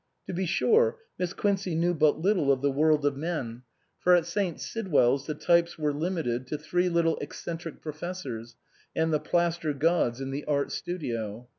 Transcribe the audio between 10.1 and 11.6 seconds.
in the art studio.